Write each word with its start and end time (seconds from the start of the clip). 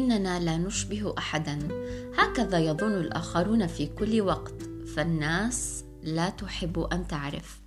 اننا 0.00 0.40
لا 0.40 0.56
نشبه 0.56 1.14
أحدا. 1.18 1.58
هكذا 2.18 2.58
يظن 2.58 2.92
الآخرون 2.92 3.66
في 3.66 3.86
كل 3.86 4.20
وقت 4.20 4.54
فالناس 4.96 5.84
لا 6.02 6.28
تحب 6.28 6.78
أن 6.78 7.06
تعرف. 7.06 7.60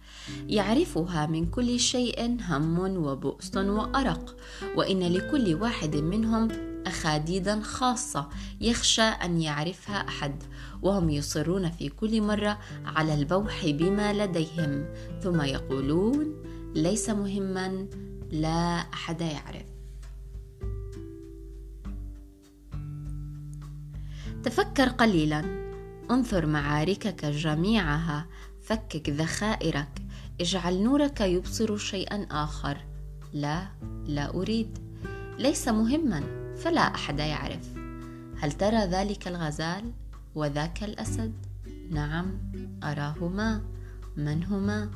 يعرفها 0.48 1.26
من 1.26 1.46
كل 1.46 1.80
شيء 1.80 2.38
هم 2.50 2.80
وبؤس 2.80 3.58
وأرق. 3.58 4.36
وإن 4.76 5.00
لكل 5.00 5.56
واحد 5.56 5.96
منهم 5.96 6.48
أخاديدا 6.86 7.62
خاصة 7.62 8.30
يخشى 8.62 9.02
أن 9.02 9.42
يعرفها 9.42 10.08
أحد. 10.08 10.44
وهم 10.82 11.10
يصرون 11.10 11.72
في 11.72 11.90
كل 11.90 12.22
مرة 12.22 12.60
على 12.86 13.14
البوح 13.14 13.66
بما 13.66 14.14
لديهم. 14.14 14.86
ثم 15.24 15.42
يقولون 15.42 16.44
ليس 16.76 17.10
مهما 17.10 17.88
لا 18.32 18.86
أحد 18.94 19.22
يعرف. 19.22 19.73
تفكر 24.44 24.90
قليلا. 24.90 25.44
انثر 26.12 26.46
معاركك 26.46 27.26
جميعها. 27.26 28.26
فكك 28.62 29.10
ذخائرك. 29.10 30.02
اجعل 30.42 30.84
نورك 30.84 31.22
يبصر 31.22 31.78
شيئا 31.78 32.28
آخر. 32.32 32.78
لا 33.34 33.68
لا 34.06 34.30
أريد. 34.30 34.78
ليس 35.40 35.68
مهما 35.68 36.24
فلا 36.56 36.82
أحد 36.82 37.20
يعرف. 37.20 37.74
هل 38.40 38.52
ترى 38.52 38.86
ذلك 38.86 39.28
الغزال 39.28 39.92
وذاك 40.36 40.84
الأسد؟ 40.84 41.34
نعم 41.92 42.52
أراهما. 42.84 43.62
من 44.18 44.44
هما؟ 44.44 44.92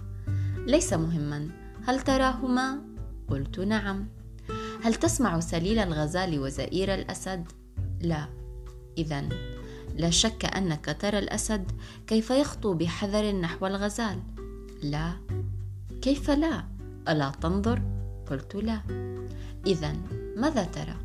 ليس 0.58 0.94
مهما. 0.94 1.50
هل 1.88 2.02
تراهما؟ 2.02 2.82
قلت 3.28 3.60
نعم. 3.60 4.08
هل 4.84 4.96
تسمع 4.96 5.40
سليل 5.40 5.80
الغزال 5.80 6.40
وزئير 6.40 6.94
الأسد؟ 6.94 7.48
لا. 8.02 8.47
اذا 8.98 9.30
لا 9.96 10.10
شك 10.10 10.46
أنك 10.46 10.98
ترى 11.00 11.20
الأسد 11.20 11.72
كيف 12.08 12.30
يخطو 12.30 12.74
بحذر 12.74 13.32
نحو 13.32 13.68
الغزال. 13.68 14.20
لا. 14.84 15.14
كيف 16.02 16.30
لا؟ 16.30 16.66
ألا 17.10 17.32
تنظر؟ 17.42 17.82
قلت 18.30 18.56
لا. 18.56 18.82
اذا 19.68 19.96
ماذا 20.36 20.64
ترى؟ 20.64 20.96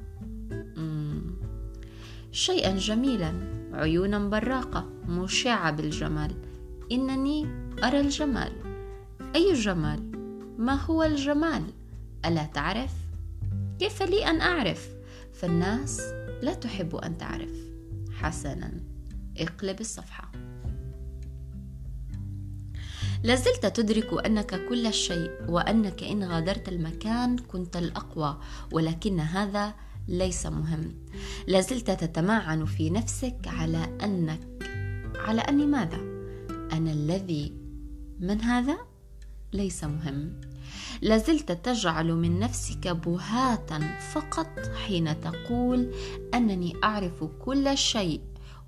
شيئا 2.32 2.76
جميلا. 2.76 3.32
عيونا 3.72 4.18
براقة 4.18 4.88
مشعة 5.08 5.70
بالجمال. 5.70 6.34
إنني 6.92 7.46
أرى 7.84 8.00
الجمال. 8.00 8.52
أي 9.34 9.52
جمال؟ 9.52 10.12
ما 10.58 10.74
هو 10.74 11.02
الجمال؟ 11.02 11.64
ألا 12.26 12.44
تعرف؟ 12.44 12.92
كيف 13.78 14.02
لي 14.02 14.26
أن 14.26 14.40
أعرف؟ 14.40 14.88
فالناس 15.32 16.00
لا 16.42 16.54
تحب 16.54 16.96
أن 16.96 17.18
تعرف. 17.18 17.71
حسنا. 18.22 18.72
اقلب 19.38 19.80
الصفحة. 19.80 20.32
لازلت 23.22 23.66
تدرك 23.66 24.26
أنك 24.26 24.68
كل 24.68 24.92
شيء 24.92 25.30
وأنك 25.48 26.02
إن 26.02 26.24
غادرت 26.24 26.68
المكان 26.68 27.38
كنت 27.38 27.76
الأقوى 27.76 28.40
ولكن 28.72 29.20
هذا 29.20 29.74
ليس 30.08 30.46
مهم. 30.46 30.94
لازلت 31.48 31.90
تتمعن 31.90 32.64
في 32.64 32.90
نفسك 32.90 33.38
على 33.46 33.98
أنك 34.04 34.40
على 35.16 35.40
أني 35.40 35.66
ماذا؟ 35.66 36.00
أنا 36.72 36.92
الذي 36.92 37.52
من 38.20 38.40
هذا؟ 38.40 38.78
ليس 39.52 39.84
مهم. 39.84 40.40
لازلت 41.02 41.52
تجعل 41.52 42.14
من 42.14 42.38
نفسك 42.38 42.88
بهاتا 42.88 43.98
فقط 43.98 44.70
حين 44.86 45.20
تقول 45.20 45.94
أنني 46.34 46.74
أعرف 46.84 47.24
كل 47.24 47.78
شيء 47.78 48.20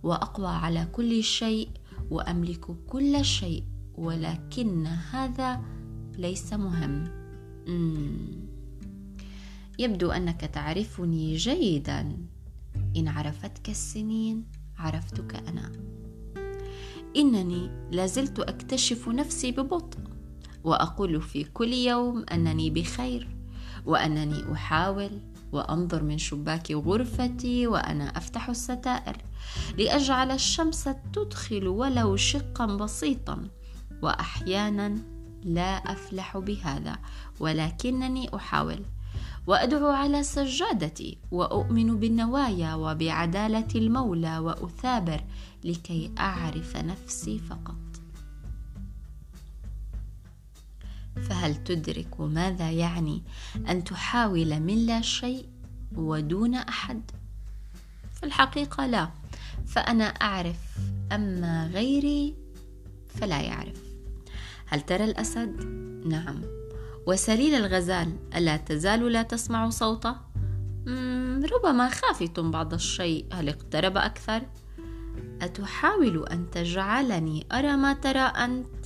وأقوى 0.02 0.46
على 0.48 0.88
كل 0.92 1.22
شيء 1.22 1.68
وأملك 2.10 2.66
كل 2.86 3.24
شيء 3.24 3.64
ولكن 3.94 4.86
هذا 4.86 5.62
ليس 6.18 6.52
مهم. 6.52 7.04
يبدو 9.78 10.10
أنك 10.10 10.40
تعرفني 10.40 11.36
جيدا. 11.36 12.16
إن 12.96 13.08
عرفتك 13.08 13.68
السنين 13.68 14.44
عرفتك 14.78 15.34
أنا. 15.48 15.72
إنني 17.16 17.70
لازلت 17.92 18.40
أكتشف 18.40 19.08
نفسي 19.08 19.52
ببطء. 19.52 20.13
وأقول 20.64 21.22
في 21.22 21.44
كل 21.44 21.72
يوم 21.72 22.24
أنني 22.32 22.70
بخير 22.70 23.28
وأنني 23.86 24.52
أحاول 24.52 25.20
وأنظر 25.52 26.02
من 26.02 26.18
شباك 26.18 26.70
غرفتي 26.70 27.66
وأنا 27.66 28.04
أفتح 28.04 28.48
الستائر 28.48 29.16
لأجعل 29.78 30.30
الشمس 30.30 30.88
تدخل 31.12 31.68
ولو 31.68 32.16
شقا 32.16 32.66
بسيطا 32.66 33.48
واحيانا 34.02 34.98
لا 35.44 35.76
أفلح 35.76 36.38
بهذا 36.38 36.98
ولكنني 37.40 38.36
أحاول 38.36 38.84
وأدعو 39.46 39.86
على 39.86 40.22
سجادتي 40.22 41.18
وأؤمن 41.30 42.00
بالنوايا 42.00 42.74
وبعدالة 42.74 43.68
المولى 43.74 44.38
وأثابر 44.38 45.20
لكي 45.64 46.10
أعرف 46.18 46.76
نفسي 46.76 47.38
فقط. 47.38 48.03
فهل 51.22 51.64
تدرك 51.64 52.20
ماذا 52.20 52.70
يعني 52.70 53.22
أن 53.68 53.84
تحاول 53.84 54.60
من 54.60 54.86
لا 54.86 55.00
شيء 55.00 55.48
ودون 55.96 56.54
أحد؟ 56.54 57.10
في 58.14 58.26
الحقيقة 58.26 58.86
لا 58.86 59.08
فأنا 59.66 60.04
أعرف 60.04 60.56
أما 61.12 61.66
غيري 61.66 62.34
فلا 63.08 63.40
يعرف. 63.40 63.82
هل 64.66 64.80
ترى 64.80 65.04
الأسد؟ 65.04 65.64
نعم. 66.06 66.42
وسليل 67.06 67.54
الغزال 67.54 68.16
ألا 68.36 68.56
تزال 68.56 69.12
لا 69.12 69.22
تسمع 69.22 69.70
صوته؟ 69.70 70.16
ربما 71.52 71.88
خافت 71.88 72.40
بعض 72.40 72.74
الشيء. 72.74 73.26
هل 73.32 73.48
اقترب 73.48 73.96
أكثر؟ 73.96 74.42
أتحاول 75.42 76.26
أن 76.28 76.50
تجعلني 76.50 77.46
أرى 77.52 77.76
ما 77.76 77.92
ترى 77.92 78.18
أنت؟ 78.18 78.83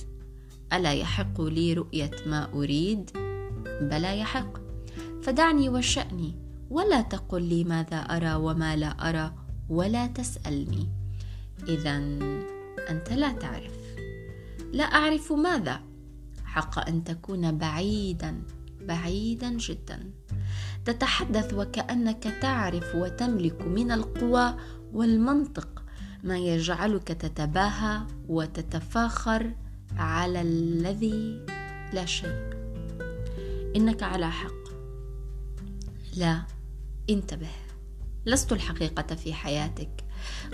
ألا 0.73 0.93
يحق 0.93 1.41
لي 1.41 1.73
رؤية 1.73 2.11
ما 2.25 2.53
أريد؟ 2.53 3.09
بلى 3.81 4.19
يحق. 4.19 4.57
فدعني 5.21 5.69
وشاني 5.69 6.35
ولا 6.69 7.01
تقل 7.01 7.41
لي 7.41 7.63
ماذا 7.63 7.97
أرى 7.97 8.33
وما 8.33 8.75
لا 8.75 9.09
أرى 9.09 9.33
ولا 9.69 10.07
تسألني. 10.07 10.89
اذا 11.67 11.97
أنت 12.89 13.13
لا 13.13 13.31
تعرف. 13.31 13.77
لا 14.73 14.83
أعرف 14.83 15.31
ماذا؟ 15.31 15.81
حق 16.45 16.87
أن 16.87 17.03
تكون 17.03 17.57
بعيدا 17.57 18.43
بعيدا 18.81 19.49
جدا. 19.49 20.11
تتحدث 20.85 21.53
وكأنك 21.53 22.23
تعرف 22.41 22.95
وتملك 22.95 23.61
من 23.61 23.91
القوى 23.91 24.55
والمنطق 24.93 25.83
ما 26.23 26.37
يجعلك 26.37 27.07
تتباهى 27.07 28.01
وتتفاخر 28.27 29.53
على 29.97 30.41
الذي 30.41 31.45
لا 31.93 32.05
شيء. 32.05 32.49
إنك 33.75 34.03
على 34.03 34.31
حق. 34.31 34.69
لا 36.17 36.41
انتبه. 37.09 37.49
لست 38.25 38.51
الحقيقة 38.51 39.15
في 39.15 39.33
حياتك. 39.33 39.89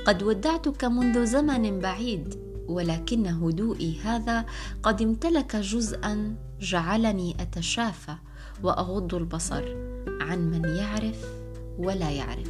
قد 0.05 0.23
ودعتك 0.23 0.85
منذ 0.85 1.25
زمن 1.25 1.79
بعيد 1.79 2.35
ولكن 2.67 3.27
هدوئي 3.27 3.99
هذا 3.99 4.45
قد 4.83 5.01
امتلك 5.01 5.55
جزءا 5.55 6.35
جعلني 6.59 7.41
أتشافى 7.41 8.15
وأغض 8.63 9.15
البصر 9.15 9.63
عن 10.21 10.51
من 10.51 10.65
يعرف 10.65 11.25
ولا 11.77 12.11
يعرف. 12.11 12.49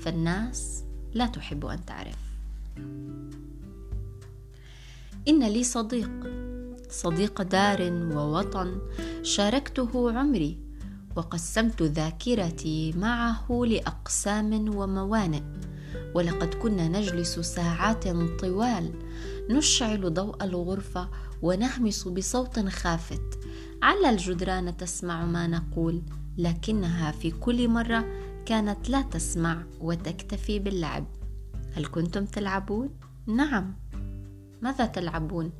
فالناس 0.00 0.84
لا 1.14 1.26
تحب 1.26 1.66
أن 1.66 1.84
تعرف. 1.84 2.18
إن 5.28 5.48
لي 5.48 5.64
صديق. 5.64 6.10
صديق 6.90 7.42
دار 7.42 7.92
ووطن. 7.92 8.78
شاركته 9.22 10.18
عمري. 10.18 10.58
وقسمت 11.16 11.82
ذاكرتي 11.82 12.92
معه 12.96 13.62
لأقسام 13.66 14.76
وموانئ. 14.76 15.42
ولقد 16.14 16.54
كنا 16.54 16.88
نجلس 16.88 17.38
ساعات 17.38 18.08
طوال. 18.40 18.92
نشعل 19.50 20.14
ضوء 20.14 20.44
الغرفة 20.44 21.08
ونهمس 21.42 22.08
بصوت 22.08 22.68
خافت. 22.68 23.38
على 23.82 24.10
الجدران 24.10 24.76
تسمع 24.76 25.24
ما 25.24 25.46
نقول. 25.46 26.02
لكنها 26.38 27.12
في 27.12 27.30
كل 27.30 27.68
مرة 27.68 28.04
كانت 28.46 28.90
لا 28.90 29.02
تسمع 29.02 29.62
وتكتفي 29.80 30.58
باللعب. 30.58 31.06
هل 31.72 31.86
كنتم 31.86 32.24
تلعبون؟ 32.24 32.90
نعم. 33.26 33.74
ماذا 34.62 34.86
تلعبون؟ 34.86 35.52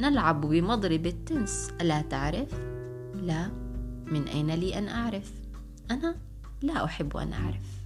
نلعب 0.00 0.40
بمضرب 0.40 1.06
التنس. 1.06 1.70
الا 1.80 2.02
تعرف؟ 2.02 2.54
لا. 3.14 3.48
من 4.06 4.28
أين 4.28 4.50
لي 4.50 4.78
أن 4.78 4.88
أعرف؟ 4.88 5.32
أنا 5.90 6.16
لا 6.62 6.84
أحب 6.84 7.16
أن 7.16 7.32
أعرف. 7.32 7.83